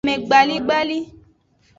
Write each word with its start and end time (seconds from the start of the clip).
Amegbaligbali. 0.03 0.97